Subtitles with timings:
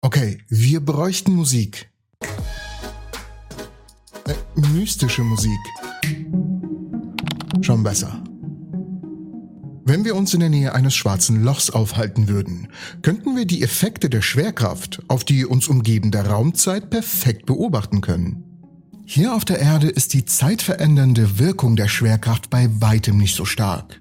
[0.00, 1.90] Okay, wir bräuchten Musik.
[4.26, 4.34] Äh,
[4.72, 5.58] mystische Musik.
[7.62, 8.22] Schon besser.
[9.84, 12.68] Wenn wir uns in der Nähe eines schwarzen Lochs aufhalten würden,
[13.02, 18.44] könnten wir die Effekte der Schwerkraft auf die uns umgebende Raumzeit perfekt beobachten können.
[19.04, 24.00] Hier auf der Erde ist die zeitverändernde Wirkung der Schwerkraft bei weitem nicht so stark.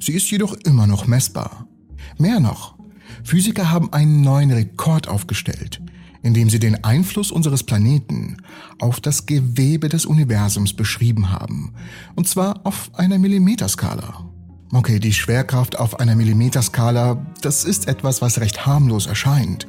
[0.00, 1.68] Sie ist jedoch immer noch messbar.
[2.16, 2.73] Mehr noch,
[3.22, 5.80] Physiker haben einen neuen Rekord aufgestellt,
[6.22, 8.38] indem sie den Einfluss unseres Planeten
[8.78, 11.72] auf das Gewebe des Universums beschrieben haben,
[12.16, 14.30] und zwar auf einer Millimeterskala.
[14.72, 19.68] Okay, die Schwerkraft auf einer Millimeterskala, das ist etwas, was recht harmlos erscheint,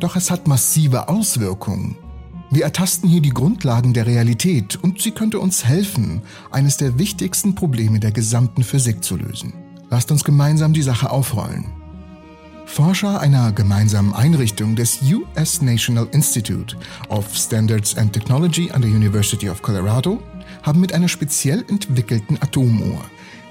[0.00, 1.96] doch es hat massive Auswirkungen.
[2.50, 7.54] Wir ertasten hier die Grundlagen der Realität und sie könnte uns helfen, eines der wichtigsten
[7.54, 9.52] Probleme der gesamten Physik zu lösen.
[9.90, 11.66] Lasst uns gemeinsam die Sache aufrollen.
[12.68, 16.76] Forscher einer gemeinsamen Einrichtung des US National Institute
[17.08, 20.22] of Standards and Technology an der University of Colorado
[20.62, 23.00] haben mit einer speziell entwickelten Atomuhr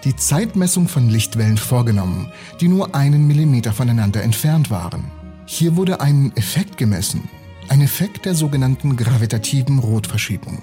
[0.05, 5.11] die Zeitmessung von Lichtwellen vorgenommen, die nur einen Millimeter voneinander entfernt waren.
[5.45, 7.27] Hier wurde ein Effekt gemessen,
[7.67, 10.59] ein Effekt der sogenannten gravitativen Rotverschiebung.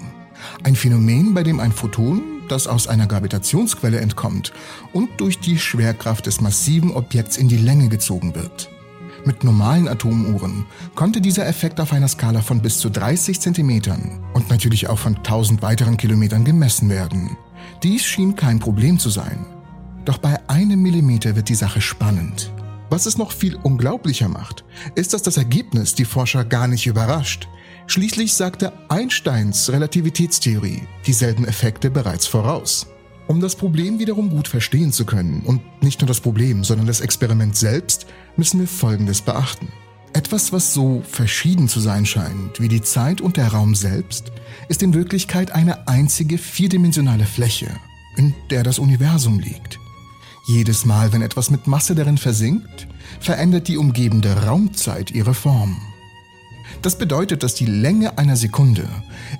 [0.63, 4.53] Ein Phänomen, bei dem ein Photon, das aus einer Gravitationsquelle entkommt
[4.93, 8.69] und durch die Schwerkraft des massiven Objekts in die Länge gezogen wird.
[9.25, 14.51] Mit normalen Atomuhren konnte dieser Effekt auf einer Skala von bis zu 30 Zentimetern und
[14.51, 17.35] natürlich auch von 1000 weiteren Kilometern gemessen werden.
[17.81, 19.45] Dies schien kein Problem zu sein.
[20.05, 22.51] Doch bei einem Millimeter wird die Sache spannend.
[22.91, 27.47] Was es noch viel unglaublicher macht, ist, dass das Ergebnis die Forscher gar nicht überrascht.
[27.87, 32.87] Schließlich sagte Einsteins Relativitätstheorie dieselben Effekte bereits voraus.
[33.27, 37.01] Um das Problem wiederum gut verstehen zu können, und nicht nur das Problem, sondern das
[37.01, 38.05] Experiment selbst,
[38.37, 39.67] müssen wir Folgendes beachten.
[40.13, 44.31] Etwas, was so verschieden zu sein scheint wie die Zeit und der Raum selbst,
[44.69, 47.69] ist in Wirklichkeit eine einzige vierdimensionale Fläche,
[48.15, 49.79] in der das Universum liegt.
[50.47, 52.87] Jedes Mal, wenn etwas mit Masse darin versinkt,
[53.19, 55.81] verändert die umgebende Raumzeit ihre Form.
[56.81, 58.87] Das bedeutet, dass die Länge einer Sekunde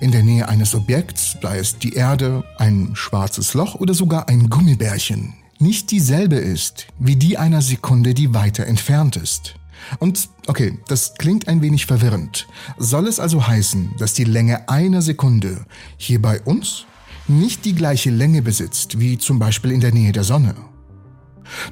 [0.00, 4.48] in der Nähe eines Objekts, sei es die Erde, ein schwarzes Loch oder sogar ein
[4.48, 9.54] Gummibärchen, nicht dieselbe ist wie die einer Sekunde, die weiter entfernt ist.
[9.98, 12.46] Und okay, das klingt ein wenig verwirrend.
[12.78, 15.64] Soll es also heißen, dass die Länge einer Sekunde
[15.96, 16.84] hier bei uns
[17.28, 20.54] nicht die gleiche Länge besitzt wie zum Beispiel in der Nähe der Sonne?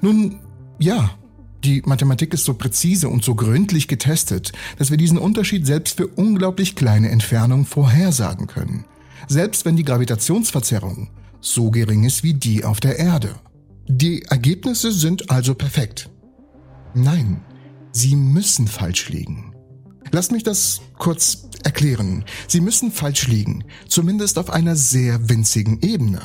[0.00, 0.40] Nun,
[0.78, 1.10] ja,
[1.64, 6.06] die Mathematik ist so präzise und so gründlich getestet, dass wir diesen Unterschied selbst für
[6.06, 8.84] unglaublich kleine Entfernungen vorhersagen können.
[9.28, 11.08] Selbst wenn die Gravitationsverzerrung
[11.40, 13.34] so gering ist wie die auf der Erde.
[13.86, 16.10] Die Ergebnisse sind also perfekt.
[16.94, 17.40] Nein,
[17.92, 19.54] Sie müssen falsch liegen.
[20.10, 22.24] Lasst mich das kurz erklären.
[22.48, 26.20] Sie müssen falsch liegen, zumindest auf einer sehr winzigen Ebene.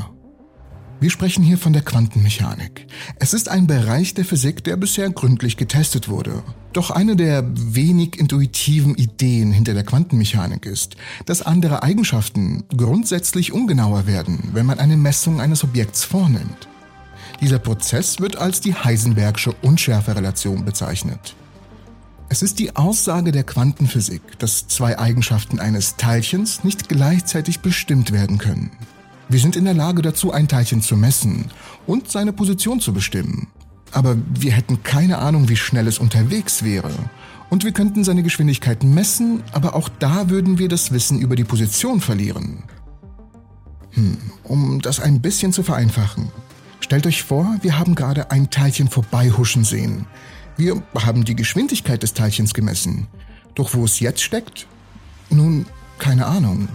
[1.02, 2.86] Wir sprechen hier von der Quantenmechanik.
[3.20, 6.44] Es ist ein Bereich der Physik, der bisher gründlich getestet wurde.
[6.74, 14.08] Doch eine der wenig intuitiven Ideen hinter der Quantenmechanik ist, dass andere Eigenschaften grundsätzlich ungenauer
[14.08, 16.68] werden, wenn man eine Messung eines Objekts vornimmt.
[17.40, 21.34] Dieser Prozess wird als die Heisenbergsche Unschärferelation bezeichnet.
[22.28, 28.38] Es ist die Aussage der Quantenphysik, dass zwei Eigenschaften eines Teilchens nicht gleichzeitig bestimmt werden
[28.38, 28.72] können.
[29.30, 31.46] Wir sind in der Lage dazu, ein Teilchen zu messen
[31.86, 33.48] und seine Position zu bestimmen.
[33.92, 36.92] Aber wir hätten keine Ahnung, wie schnell es unterwegs wäre.
[37.50, 41.44] Und wir könnten seine Geschwindigkeit messen, aber auch da würden wir das Wissen über die
[41.44, 42.64] Position verlieren.
[43.92, 46.32] Hm, um das ein bisschen zu vereinfachen.
[46.80, 50.08] Stellt euch vor, wir haben gerade ein Teilchen vorbeihuschen sehen.
[50.58, 53.08] Wir haben die Geschwindigkeit des Teilchens gemessen.
[53.54, 54.66] Doch wo es jetzt steckt?
[55.30, 55.68] Nun,
[56.00, 56.68] keine Ahnung.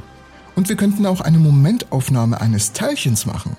[0.54, 3.56] Und wir könnten auch eine Momentaufnahme eines Teilchens machen.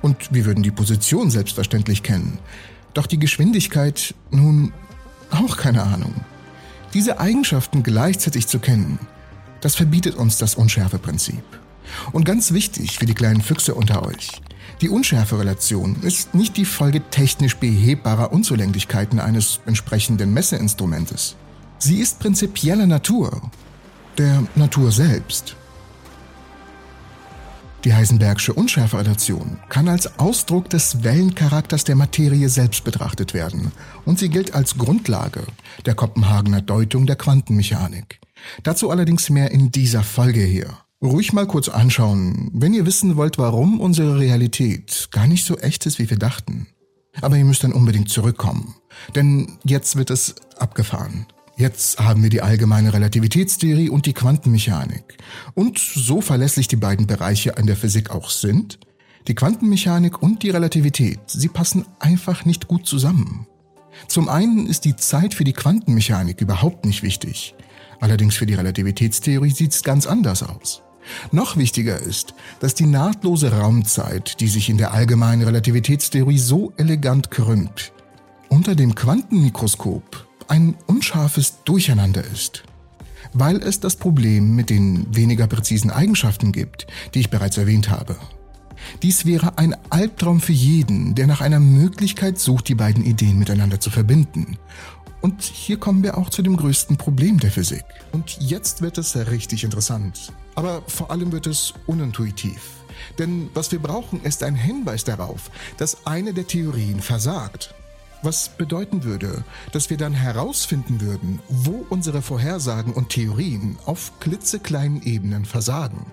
[0.00, 2.38] Und wir würden die Position selbstverständlich kennen.
[2.94, 4.72] Doch die Geschwindigkeit, nun,
[5.30, 6.14] auch keine Ahnung.
[6.94, 8.98] Diese Eigenschaften gleichzeitig zu kennen,
[9.60, 11.42] das verbietet uns das Unschärfeprinzip.
[12.12, 14.28] Und ganz wichtig für die kleinen Füchse unter euch,
[14.80, 21.36] die Unschärferelation ist nicht die Folge technisch behebbarer Unzulänglichkeiten eines entsprechenden Messeinstrumentes.
[21.78, 23.50] Sie ist prinzipieller Natur,
[24.18, 25.56] der Natur selbst.
[27.84, 33.72] Die Heisenbergsche Unschärferelation kann als Ausdruck des Wellencharakters der Materie selbst betrachtet werden
[34.04, 35.42] und sie gilt als Grundlage
[35.84, 38.20] der Kopenhagener Deutung der Quantenmechanik.
[38.62, 43.36] Dazu allerdings mehr in dieser Folge hier ruhig mal kurz anschauen, wenn ihr wissen wollt,
[43.36, 46.68] warum unsere Realität gar nicht so echt ist, wie wir dachten.
[47.20, 48.76] Aber ihr müsst dann unbedingt zurückkommen,
[49.16, 51.26] denn jetzt wird es abgefahren.
[51.56, 55.18] Jetzt haben wir die allgemeine Relativitätstheorie und die Quantenmechanik.
[55.54, 58.78] Und so verlässlich die beiden Bereiche an der Physik auch sind,
[59.28, 63.46] die Quantenmechanik und die Relativität, sie passen einfach nicht gut zusammen.
[64.08, 67.54] Zum einen ist die Zeit für die Quantenmechanik überhaupt nicht wichtig.
[68.00, 70.82] Allerdings für die Relativitätstheorie sieht es ganz anders aus.
[71.30, 77.30] Noch wichtiger ist, dass die nahtlose Raumzeit, die sich in der allgemeinen Relativitätstheorie so elegant
[77.30, 77.92] krümmt,
[78.48, 82.64] unter dem Quantenmikroskop ein unscharfes Durcheinander ist.
[83.32, 88.16] Weil es das Problem mit den weniger präzisen Eigenschaften gibt, die ich bereits erwähnt habe.
[89.02, 93.80] Dies wäre ein Albtraum für jeden, der nach einer Möglichkeit sucht, die beiden Ideen miteinander
[93.80, 94.58] zu verbinden.
[95.20, 97.84] Und hier kommen wir auch zu dem größten Problem der Physik.
[98.10, 100.32] Und jetzt wird es richtig interessant.
[100.56, 102.60] Aber vor allem wird es unintuitiv.
[103.18, 107.74] Denn was wir brauchen, ist ein Hinweis darauf, dass eine der Theorien versagt.
[108.22, 115.02] Was bedeuten würde, dass wir dann herausfinden würden, wo unsere Vorhersagen und Theorien auf klitzekleinen
[115.02, 116.06] Ebenen versagen.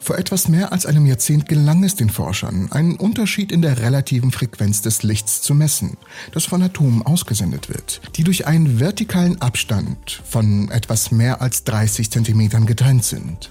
[0.00, 4.30] Vor etwas mehr als einem Jahrzehnt gelang es den Forschern, einen Unterschied in der relativen
[4.30, 5.96] Frequenz des Lichts zu messen,
[6.32, 12.10] das von Atomen ausgesendet wird, die durch einen vertikalen Abstand von etwas mehr als 30
[12.10, 13.50] Zentimetern getrennt sind.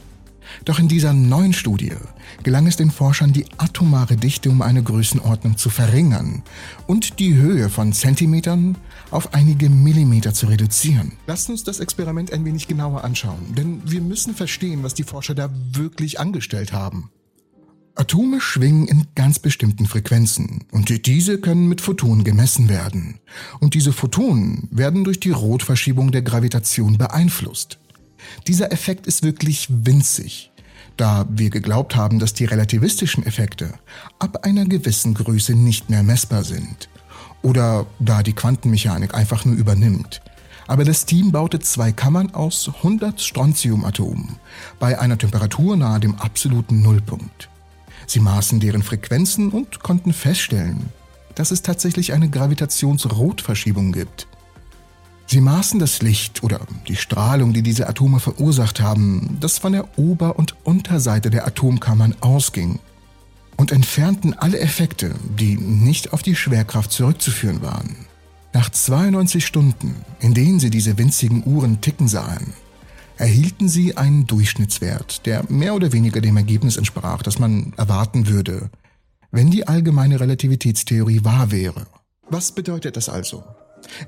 [0.64, 1.94] Doch in dieser neuen Studie
[2.44, 6.44] gelang es den Forschern, die atomare Dichte um eine Größenordnung zu verringern
[6.88, 8.78] und die Höhe von Zentimetern
[9.12, 11.14] auf einige Millimeter zu reduzieren.
[11.28, 15.36] Lasst uns das Experiment ein wenig genauer anschauen, denn wir müssen verstehen, was die Forscher
[15.36, 17.10] da wirklich angestellt haben.
[17.98, 23.20] Atome schwingen in ganz bestimmten Frequenzen und diese können mit Photonen gemessen werden.
[23.62, 27.80] Und diese Photonen werden durch die Rotverschiebung der Gravitation beeinflusst.
[28.48, 30.52] Dieser Effekt ist wirklich winzig,
[30.98, 33.74] da wir geglaubt haben, dass die relativistischen Effekte
[34.20, 36.90] ab einer gewissen Größe nicht mehr messbar sind.
[37.42, 40.22] Oder da die Quantenmechanik einfach nur übernimmt.
[40.68, 44.38] Aber das Team baute zwei Kammern aus 100 Strontiumatomen
[44.80, 47.50] bei einer Temperatur nahe dem absoluten Nullpunkt.
[48.08, 50.90] Sie maßen deren Frequenzen und konnten feststellen,
[51.36, 54.28] dass es tatsächlich eine Gravitationsrotverschiebung gibt.
[55.28, 59.98] Sie maßen das Licht oder die Strahlung, die diese Atome verursacht haben, das von der
[59.98, 62.80] Ober- und Unterseite der Atomkammern ausging,
[63.58, 67.96] und entfernten alle Effekte, die nicht auf die Schwerkraft zurückzuführen waren.
[68.54, 72.54] Nach 92 Stunden, in denen sie diese winzigen Uhren ticken sahen,
[73.18, 78.70] erhielten sie einen Durchschnittswert, der mehr oder weniger dem Ergebnis entsprach, das man erwarten würde,
[79.32, 81.88] wenn die allgemeine Relativitätstheorie wahr wäre.
[82.30, 83.44] Was bedeutet das also?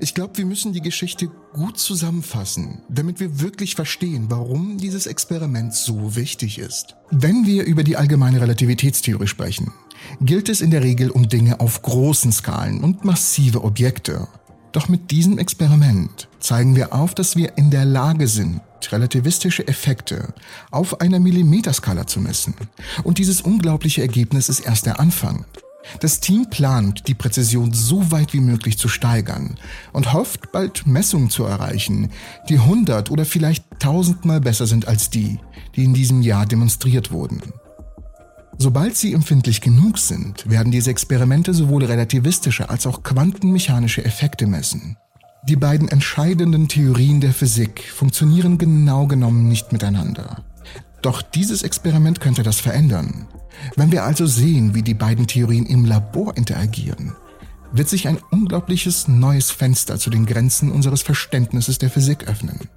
[0.00, 5.74] Ich glaube, wir müssen die Geschichte gut zusammenfassen, damit wir wirklich verstehen, warum dieses Experiment
[5.74, 6.96] so wichtig ist.
[7.10, 9.72] Wenn wir über die allgemeine Relativitätstheorie sprechen,
[10.20, 14.28] gilt es in der Regel um Dinge auf großen Skalen und massive Objekte.
[14.72, 18.60] Doch mit diesem Experiment zeigen wir auf, dass wir in der Lage sind,
[18.92, 20.34] relativistische Effekte
[20.70, 22.54] auf einer Millimeterskala zu messen.
[23.02, 25.46] Und dieses unglaubliche Ergebnis ist erst der Anfang.
[26.00, 29.56] Das Team plant, die Präzision so weit wie möglich zu steigern
[29.92, 32.10] und hofft, bald Messungen zu erreichen,
[32.48, 35.38] die hundert oder vielleicht tausendmal besser sind als die,
[35.76, 37.40] die in diesem Jahr demonstriert wurden.
[38.58, 44.96] Sobald sie empfindlich genug sind, werden diese Experimente sowohl relativistische als auch quantenmechanische Effekte messen.
[45.48, 50.44] Die beiden entscheidenden Theorien der Physik funktionieren genau genommen nicht miteinander.
[51.02, 53.28] Doch dieses Experiment könnte das verändern.
[53.76, 57.14] Wenn wir also sehen, wie die beiden Theorien im Labor interagieren,
[57.72, 62.68] wird sich ein unglaubliches neues Fenster zu den Grenzen unseres Verständnisses der Physik öffnen.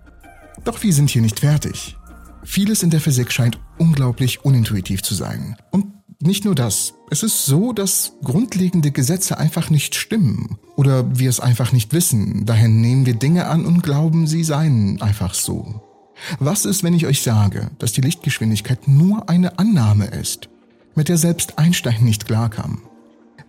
[0.63, 1.97] Doch wir sind hier nicht fertig.
[2.43, 5.55] Vieles in der Physik scheint unglaublich unintuitiv zu sein.
[5.71, 5.85] Und
[6.21, 11.39] nicht nur das, es ist so, dass grundlegende Gesetze einfach nicht stimmen oder wir es
[11.39, 15.90] einfach nicht wissen, daher nehmen wir Dinge an und glauben, sie seien einfach so.
[16.39, 20.49] Was ist, wenn ich euch sage, dass die Lichtgeschwindigkeit nur eine Annahme ist
[20.95, 22.81] mit der selbst Einstein nicht klarkam.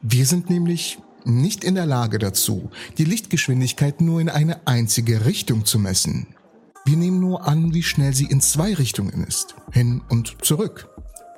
[0.00, 5.64] Wir sind nämlich nicht in der Lage dazu, die Lichtgeschwindigkeit nur in eine einzige Richtung
[5.64, 6.28] zu messen.
[6.84, 10.88] Wir nehmen nur an, wie schnell sie in zwei Richtungen ist, hin und zurück.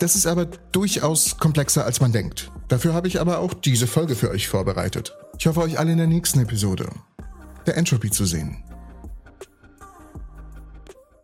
[0.01, 2.51] Das ist aber durchaus komplexer, als man denkt.
[2.69, 5.15] Dafür habe ich aber auch diese Folge für euch vorbereitet.
[5.39, 6.89] Ich hoffe, euch alle in der nächsten Episode
[7.67, 8.64] der Entropy zu sehen.